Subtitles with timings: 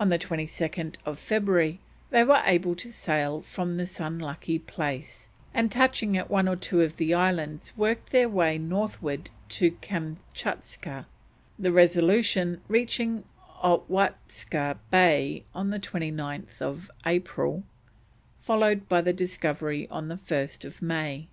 [0.00, 1.78] On 22nd February
[2.08, 6.80] they were able to sail from this unlucky place, and touching at one or two
[6.80, 11.04] of the islands worked their way northwards to Kamtschatka,
[11.58, 13.24] the Resolution reaching
[13.62, 17.62] Owatska Bay on 29th April,
[18.38, 21.28] followed by the discovery on 1st May.